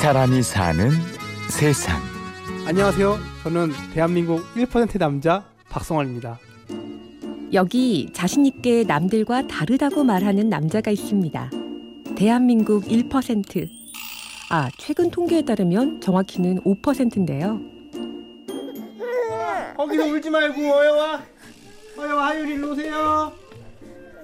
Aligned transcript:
사람이 0.00 0.42
사는 0.44 0.90
세상. 1.50 2.00
안녕하세요. 2.68 3.16
저는 3.42 3.72
대한민국 3.92 4.42
1% 4.54 4.96
남자 4.96 5.44
박성환입니다. 5.68 6.38
여기 7.52 8.08
자신있게 8.12 8.84
남들과 8.84 9.48
다르다고 9.48 10.04
말하는 10.04 10.48
남자가 10.48 10.92
있습니다. 10.92 11.50
대한민국 12.16 12.84
1%. 12.84 13.68
아, 14.50 14.70
최근 14.78 15.10
통계에 15.10 15.42
따르면 15.42 16.00
정확히는 16.00 16.60
5%인데요. 16.60 17.60
거기서 19.76 20.04
울지 20.04 20.30
말고 20.30 20.60
어여와. 20.60 21.22
어여와 21.98 22.26
하율이 22.28 22.54
일로 22.54 22.70
오세요. 22.70 23.32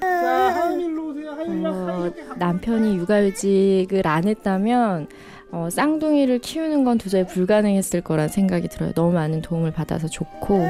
자, 0.00 0.06
하율이 0.08 0.84
일로 0.84 1.08
오세요. 1.08 1.32
하율이랑 1.32 1.74
어, 1.74 2.12
남편이 2.38 2.96
육아휴직을 2.96 4.06
안 4.06 4.28
했다면 4.28 5.08
어, 5.54 5.70
쌍둥이를 5.70 6.40
키우는 6.40 6.82
건 6.82 6.98
도저히 6.98 7.24
불가능했을 7.24 8.00
거란 8.00 8.28
생각이 8.28 8.66
들어요. 8.66 8.92
너무 8.92 9.12
많은 9.12 9.40
도움을 9.40 9.70
받아서 9.70 10.08
좋고 10.08 10.66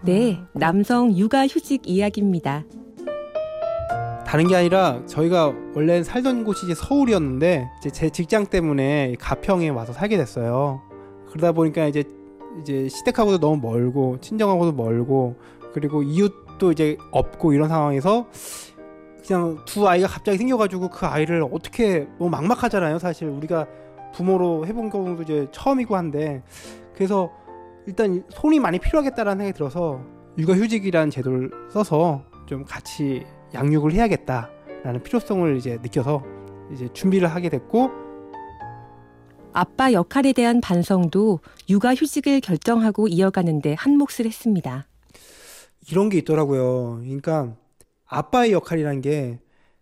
네, 0.00 0.40
남성 0.52 1.14
육아 1.14 1.46
휴직 1.46 1.82
이야기입니다. 1.84 2.64
다른 4.26 4.48
게 4.48 4.56
아니라 4.56 5.02
저희가 5.04 5.52
원래 5.74 6.02
살던 6.02 6.44
곳이 6.44 6.64
이제 6.64 6.74
서울이었는데 6.74 7.68
이제 7.80 7.90
제 7.90 8.08
직장 8.08 8.46
때문에 8.46 9.14
가평에 9.20 9.68
와서 9.68 9.92
살게 9.92 10.16
됐어요. 10.16 10.80
그러다 11.28 11.52
보니까 11.52 11.86
이제 11.88 12.04
이제 12.62 12.88
시댁하고도 12.88 13.40
너무 13.40 13.60
멀고 13.60 14.16
친정하고도 14.22 14.72
멀고 14.72 15.36
그리고 15.74 16.02
이웃도 16.02 16.72
이제 16.72 16.96
없고 17.10 17.52
이런 17.52 17.68
상황에서 17.68 18.26
그냥 19.26 19.58
두 19.64 19.88
아이가 19.88 20.08
갑자기 20.08 20.38
생겨가지고 20.38 20.88
그 20.90 21.06
아이를 21.06 21.46
어떻게 21.52 22.08
너무 22.18 22.30
막막하잖아요. 22.30 22.98
사실 22.98 23.28
우리가 23.28 23.66
부모로 24.14 24.66
해본 24.66 24.90
경우도 24.90 25.22
이제 25.22 25.46
처음이고 25.52 25.96
한데 25.96 26.42
그래서 26.94 27.30
일단 27.86 28.22
손이 28.30 28.60
많이 28.60 28.78
필요하겠다라는 28.78 29.38
생각이 29.38 29.56
들어서 29.56 30.00
육아휴직이라는 30.38 31.10
제도를 31.10 31.50
써서 31.70 32.22
좀 32.46 32.64
같이 32.64 33.24
양육을 33.54 33.92
해야겠다라는 33.92 35.02
필요성을 35.02 35.56
이제 35.56 35.78
느껴서 35.82 36.22
이제 36.72 36.88
준비를 36.92 37.28
하게 37.28 37.48
됐고 37.48 37.90
아빠 39.52 39.92
역할에 39.92 40.32
대한 40.32 40.60
반성도 40.60 41.40
육아휴직을 41.68 42.40
결정하고 42.40 43.08
이어가는데 43.08 43.74
한 43.74 43.98
몫을 43.98 44.26
했습니다. 44.26 44.86
이런 45.90 46.08
게 46.08 46.18
있더라고요. 46.18 47.00
그러니까 47.02 47.54
아빠의 48.12 48.52
역할이란 48.52 49.00
게 49.00 49.40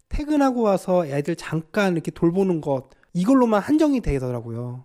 퇴근하고 0.08 0.62
와서 0.62 1.06
애들 1.06 1.36
잠깐 1.36 1.94
이렇게 1.94 2.10
돌보는 2.10 2.60
것 2.60 2.88
이걸로만 3.12 3.60
한정이 3.60 4.00
되더라고요. 4.00 4.84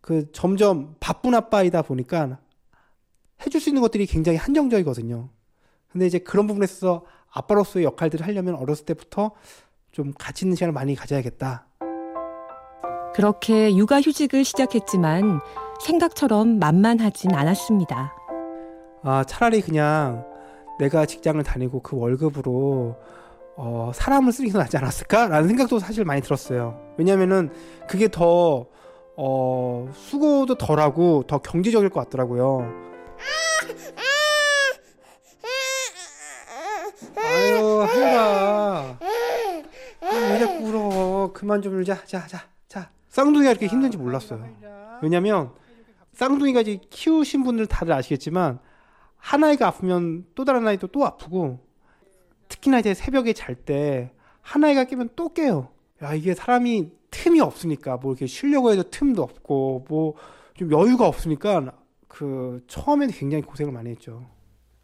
그 0.00 0.30
점점 0.32 0.96
바쁜 1.00 1.34
아빠이다 1.34 1.82
보니까 1.82 2.38
해줄 3.44 3.60
수 3.60 3.70
있는 3.70 3.82
것들이 3.82 4.06
굉장히 4.06 4.38
한정적이거든요. 4.38 5.30
근데 5.88 6.06
이제 6.06 6.18
그런 6.18 6.46
부분에 6.46 6.64
있어서 6.64 7.04
아빠로서의 7.30 7.84
역할들을 7.84 8.26
하려면 8.26 8.54
어렸을 8.56 8.84
때부터 8.84 9.32
좀 9.90 10.12
가치 10.18 10.44
있는 10.44 10.56
시간을 10.56 10.72
많이 10.72 10.94
가져야겠다. 10.94 11.66
그렇게 13.14 13.74
육아휴직을 13.74 14.44
시작했지만 14.44 15.40
생각처럼 15.82 16.58
만만하진 16.58 17.34
않았습니다. 17.34 18.14
아, 19.02 19.24
차라리 19.24 19.62
그냥 19.62 20.24
내가 20.80 21.04
직장을 21.04 21.42
다니고 21.42 21.82
그 21.82 21.96
월급으로 21.96 22.96
어, 23.56 23.92
사람을 23.94 24.32
쓰는 24.32 24.50
게 24.50 24.56
낫지 24.56 24.78
않았을까라는 24.78 25.48
생각도 25.48 25.78
사실 25.78 26.04
많이 26.06 26.22
들었어요. 26.22 26.80
왜냐면은 26.96 27.50
그게 27.86 28.08
더 28.08 28.66
어, 29.16 29.90
수고도 29.92 30.54
덜하고 30.54 31.24
더 31.26 31.38
경제적일 31.38 31.90
것 31.90 32.00
같더라고요. 32.04 32.72
아유, 37.16 37.82
하율아. 37.82 38.98
왜 40.02 40.38
자꾸 40.38 40.64
울어? 40.64 41.32
그만 41.34 41.60
좀 41.60 41.76
울자. 41.76 42.02
자, 42.06 42.26
자, 42.26 42.46
자. 42.66 42.90
쌍둥이가 43.10 43.50
이렇게 43.50 43.66
힘든지 43.66 43.98
몰랐어요. 43.98 44.46
왜냐면 45.02 45.52
쌍둥이가 46.14 46.62
이제 46.62 46.80
키우신 46.88 47.44
분들 47.44 47.66
다들 47.66 47.92
아시겠지만 47.92 48.60
한 49.20 49.44
아이가 49.44 49.68
아프면 49.68 50.24
또 50.34 50.44
다른 50.44 50.66
아이도 50.66 50.86
또 50.88 51.04
아프고 51.06 51.60
특히나 52.48 52.80
이제 52.80 52.94
새벽에 52.94 53.32
잘 53.32 53.54
때 53.54 54.10
한 54.42 54.64
아이가 54.64 54.84
깨면 54.84 55.10
또 55.14 55.28
깨요. 55.32 55.68
야 56.02 56.14
이게 56.14 56.34
사람이 56.34 56.90
틈이 57.10 57.40
없으니까 57.40 57.98
뭐 57.98 58.12
이렇게 58.12 58.26
쉬려고 58.26 58.72
해도 58.72 58.82
틈도 58.82 59.22
없고 59.22 59.84
뭐 59.88 60.14
좀 60.54 60.70
여유가 60.72 61.06
없으니까 61.06 61.72
그 62.06 62.62
처음에는 62.66 63.14
굉장히 63.14 63.42
고생을 63.42 63.72
많이 63.72 63.88
했죠. 63.90 64.26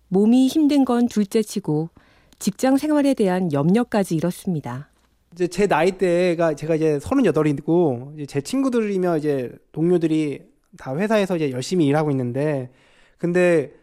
몸이 0.08 0.47
힘든 0.47 0.84
건 0.86 1.06
둘째치고 1.06 1.91
직장 2.38 2.78
생활에 2.78 3.12
대한 3.12 3.53
염려까지 3.53 4.14
잃었습니다. 4.16 4.88
이제 5.34 5.47
제 5.48 5.66
나이대가 5.66 6.54
제가 6.54 6.76
이제 6.76 6.98
서른여덟이고 6.98 8.12
이제 8.14 8.24
제 8.26 8.41
친구들이며 8.41 9.18
이제 9.18 9.53
동료들이 9.72 10.44
다 10.78 10.97
회사에서 10.97 11.36
이제 11.36 11.50
열심히 11.50 11.86
일하고 11.86 12.10
있는데 12.10 12.70
근데 13.18 13.74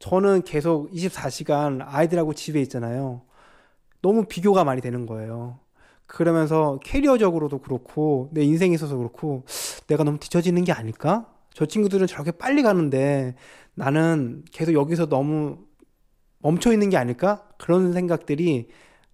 저는 0.00 0.42
계속 0.42 0.90
24시간 0.90 1.82
아이들하고 1.86 2.32
집에 2.32 2.60
있잖아요. 2.62 3.20
너무 4.02 4.24
비교가 4.24 4.64
많이 4.64 4.80
되는 4.80 5.06
거예요. 5.06 5.60
그러면서 6.06 6.80
캐리어적으로도 6.82 7.58
그렇고 7.58 8.30
내 8.32 8.42
인생에 8.42 8.74
있어서 8.74 8.96
그렇고 8.96 9.44
내가 9.86 10.02
너무 10.02 10.18
뒤처지는 10.18 10.64
게 10.64 10.72
아닐까? 10.72 11.26
저 11.52 11.66
친구들은 11.66 12.06
저렇게 12.06 12.32
빨리 12.32 12.62
가는데 12.62 13.36
나는 13.74 14.42
계속 14.50 14.72
여기서 14.72 15.08
너무 15.08 15.58
멈춰 16.38 16.72
있는 16.72 16.88
게 16.88 16.96
아닐까? 16.96 17.46
그런 17.58 17.92
생각들이 17.92 18.68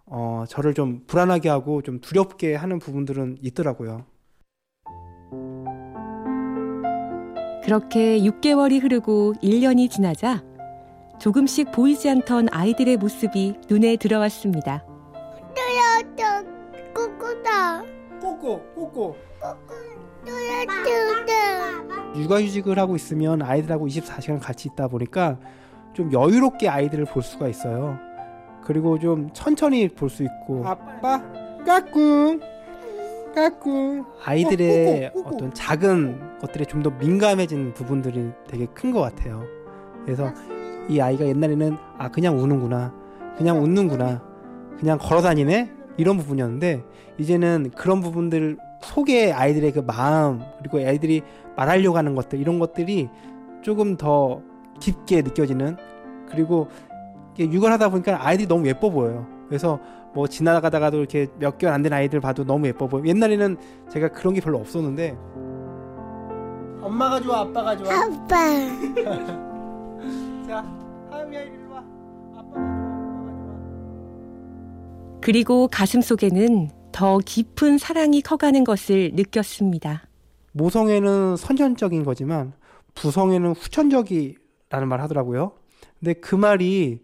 어, 0.06 0.44
저를 0.48 0.72
좀 0.72 1.02
불안하게 1.08 1.48
하고 1.48 1.82
좀 1.82 2.00
두렵게 2.00 2.54
하는 2.54 2.78
부분들은 2.78 3.38
있더라고요. 3.42 4.06
그렇게 7.64 8.20
6개월이 8.20 8.80
흐르고 8.80 9.34
1년이 9.42 9.90
지나자 9.90 10.44
조금씩 11.18 11.72
보이지 11.72 12.08
않던 12.10 12.48
아이들의 12.52 12.96
모습이 12.98 13.54
눈에 13.68 13.96
들어왔습니다. 13.96 14.84
뚜여뚜 15.54 16.22
꾸꾸다 16.94 17.82
꼬꼬, 18.20 18.60
꼬꼬. 18.74 19.16
뚜여뚜뚜 20.24 21.32
육아휴직을 22.20 22.78
하고 22.78 22.96
있으면 22.96 23.42
아이들하고 23.42 23.86
24시간 23.86 24.40
같이 24.40 24.68
있다 24.72 24.88
보니까 24.88 25.38
좀 25.94 26.12
여유롭게 26.12 26.68
아이들을 26.68 27.04
볼 27.06 27.22
수가 27.22 27.48
있어요. 27.48 27.98
그리고 28.64 28.98
좀 28.98 29.30
천천히 29.32 29.88
볼 29.88 30.08
수 30.10 30.22
있고 30.24 30.66
아빠 30.66 31.22
까꿍 31.64 32.40
까꿍 33.34 34.04
아이들의 34.24 35.12
어 35.24 35.36
떤 35.36 35.52
작은 35.54 36.38
것들에 36.40 36.64
좀 36.64 36.82
더 36.82 36.90
민감해진 36.90 37.74
부분들이 37.74 38.30
되게 38.48 38.66
큰 38.66 38.92
것 38.92 39.00
같아요. 39.00 39.44
그래서 40.04 40.32
이 40.88 41.00
아이가 41.00 41.26
옛날에는 41.26 41.76
아 41.98 42.08
그냥 42.10 42.38
우는구나 42.38 42.92
그냥 43.36 43.62
웃는구나 43.62 44.22
그냥 44.78 44.98
걸어다니네 44.98 45.72
이런 45.96 46.16
부분이었는데 46.18 46.84
이제는 47.18 47.70
그런 47.74 48.00
부분들 48.00 48.58
속에 48.82 49.32
아이들의 49.32 49.72
그 49.72 49.80
마음 49.80 50.42
그리고 50.58 50.78
아이들이 50.78 51.22
말하려고 51.56 51.96
하는 51.96 52.14
것들 52.14 52.38
이런 52.38 52.58
것들이 52.58 53.08
조금 53.62 53.96
더 53.96 54.40
깊게 54.80 55.22
느껴지는 55.22 55.76
그리고 56.28 56.68
육아하다 57.38 57.88
보니까 57.90 58.24
아이들이 58.26 58.46
너무 58.48 58.66
예뻐 58.68 58.90
보여요. 58.90 59.26
그래서 59.48 59.78
뭐 60.14 60.26
지나가다가도 60.26 60.98
이렇게 60.98 61.26
몇 61.38 61.58
개월 61.58 61.74
안 61.74 61.82
된 61.82 61.92
아이들 61.92 62.20
봐도 62.20 62.44
너무 62.44 62.66
예뻐 62.66 62.86
보여. 62.86 63.04
옛날에는 63.04 63.56
제가 63.90 64.08
그런 64.08 64.34
게 64.34 64.40
별로 64.40 64.58
없었는데 64.58 65.16
엄마가 66.80 67.20
좋아, 67.20 67.40
아빠가 67.40 67.76
좋아. 67.76 67.92
아빠 67.92 68.36
자, 70.46 70.64
아이 71.34 71.46
일로 71.46 71.72
와. 71.72 71.84
아빠가 72.36 72.52
좋아, 72.52 72.62
엄마가 72.62 73.32
좋아. 73.36 75.20
그리고 75.20 75.68
가슴 75.68 76.00
속에는 76.00 76.70
더 76.92 77.18
깊은 77.18 77.78
사랑이 77.78 78.22
커가는 78.22 78.64
것을 78.64 79.12
느꼈습니다. 79.14 80.08
모성애는 80.52 81.36
선천적인 81.36 82.04
거지만 82.04 82.54
부성애는 82.94 83.52
후천적이라는 83.52 84.88
말 84.88 85.00
하더라고요. 85.02 85.52
근데 86.00 86.14
그 86.14 86.34
말이 86.34 87.00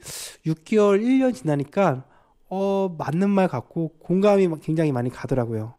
6개월, 0.46 1.02
1년 1.02 1.34
지나니까 1.34 2.04
어, 2.48 2.94
맞는 2.98 3.30
말 3.30 3.48
같고 3.48 3.94
공감이 3.98 4.48
굉장히 4.62 4.92
많이 4.92 5.10
가더라고요. 5.10 5.74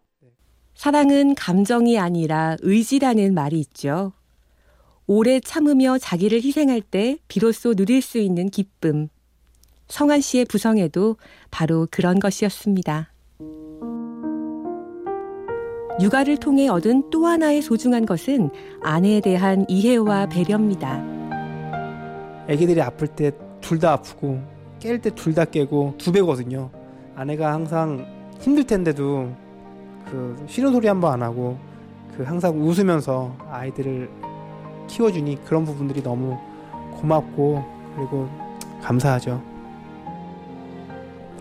사랑은 0.76 1.36
감정이 1.36 2.00
아니라 2.00 2.58
의지라는 2.62 3.34
말이 3.34 3.60
있죠. 3.60 4.14
오래 5.08 5.40
참으며 5.40 5.98
자기를 5.98 6.42
희생할 6.42 6.82
때 6.82 7.18
비로소 7.28 7.74
누릴 7.74 8.02
수 8.02 8.18
있는 8.20 8.50
기쁨. 8.50 9.10
성한 9.88 10.22
씨의 10.22 10.46
부성에도 10.46 11.18
바로 11.52 11.88
그런 11.92 12.20
것이었습니다. 12.20 13.10
육아를 16.02 16.38
통해 16.38 16.68
얻은 16.70 17.10
또 17.12 17.28
하나의 17.28 17.62
소중한 17.62 18.06
것은 18.06 18.50
아내에 18.82 19.20
대한 19.22 19.66
이해와 19.68 20.28
배려입니다. 20.28 21.04
아기들이 22.50 22.82
아플 22.82 23.08
때 23.08 23.32
둘 23.62 23.80
다 23.80 23.94
아프고 23.94 24.42
깰 24.80 25.02
때 25.02 25.10
둘 25.12 25.34
다 25.34 25.46
깨고 25.46 25.96
두 25.98 26.12
배거든요. 26.12 26.70
아내가 27.16 27.54
항상 27.54 28.06
힘들 28.42 28.64
텐데도 28.66 29.32
그 30.10 30.46
싫은 30.50 30.72
소리 30.74 30.88
한 30.88 31.00
번 31.00 31.14
안 31.14 31.22
하고 31.24 31.58
그 32.18 32.24
항상 32.24 32.60
웃으면서 32.60 33.36
아이들을 33.50 34.10
키워주니 34.88 35.44
그런 35.46 35.66
부분들이 35.66 36.02
너무 36.04 36.38
고맙고 37.00 37.64
그리고 37.96 38.30
감사하죠. 38.82 39.42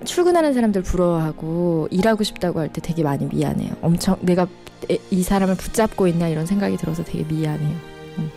출근하는 0.05 0.53
사람들 0.53 0.83
부러워하고 0.83 1.87
일하고 1.91 2.25
싶다고 2.25 2.59
할 2.61 2.69
때 2.73 2.81
되게 2.81 3.03
많이 3.05 3.27
미안해요. 3.27 3.75
엄청 3.83 4.17
내가 4.21 4.47
에- 4.91 4.99
이 5.11 5.23
사람을 5.23 5.55
붙잡고 5.57 6.09
있나 6.09 6.29
이런 6.29 6.45
생각이 6.47 6.77
들어서 6.77 7.05
되게 7.05 7.23
미안해요. 7.25 7.77
음. 8.19 8.31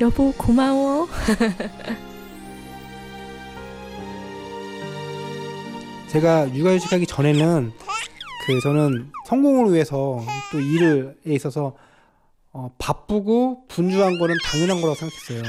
여보 0.00 0.32
고마워. 0.32 1.08
제가 6.08 6.52
육아휴직하기 6.54 7.06
전에는 7.06 7.72
그 8.46 8.60
저는 8.60 9.10
성공을 9.26 9.72
위해서 9.74 10.22
또 10.50 10.58
일에 10.60 11.12
있어서 11.26 11.74
어, 12.52 12.70
바쁘고 12.78 13.64
분주한 13.68 14.18
거는 14.18 14.36
당연한 14.44 14.80
거라고 14.80 14.94
생각했어요. 14.94 15.42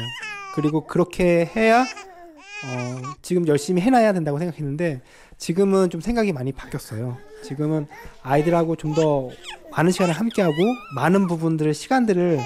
그리고 0.56 0.86
그렇게 0.86 1.50
해야 1.56 1.82
어, 1.82 3.02
지금 3.22 3.48
열심히 3.48 3.82
해놔야 3.82 4.14
된다고 4.14 4.38
생각했는데 4.40 5.02
지금은 5.38 5.90
좀 5.90 6.02
생각이 6.02 6.34
많이 6.34 6.52
바뀌었어요. 6.52 7.18
지금은 7.44 7.88
아이들하고 8.24 8.76
좀 8.76 8.94
더 8.94 9.30
많은 9.72 9.92
시간을 9.92 10.14
함께하고 10.14 10.56
많은 10.96 11.28
부분들을 11.28 11.74
시간들을 11.74 12.40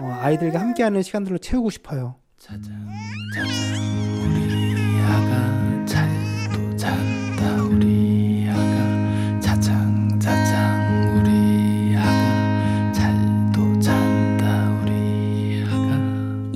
어, 0.00 0.18
아이들과 0.22 0.58
함께하는 0.60 1.02
시간들로 1.02 1.38
채우고 1.38 1.70
싶어요. 1.70 2.16
짜잔 2.38 2.62
짜잔 3.34 3.73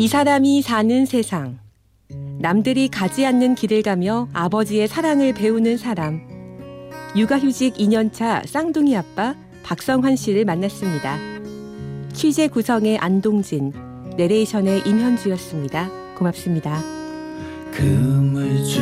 이 0.09 0.11
사람이 0.11 0.63
사는 0.63 1.05
세상. 1.05 1.59
남들이 2.41 2.89
가지 2.89 3.27
않는 3.27 3.55
길을 3.55 3.83
가며 3.83 4.27
아버지의 4.33 4.89
사랑을 4.89 5.35
배우는 5.35 5.77
사람. 5.77 6.23
육아휴직 7.15 7.75
2년차 7.75 8.47
쌍둥이 8.47 8.97
아빠 8.97 9.35
박성환 9.65 10.17
씨를 10.17 10.47
만났습니다. 10.47 11.19
취재 12.15 12.49
구성의 12.49 12.97
안동진, 12.97 13.75
내레이션의 14.17 14.85
임현주였습니다. 14.87 15.91
고맙습니다. 16.17 16.81
금을 17.73 18.65
주 18.65 18.81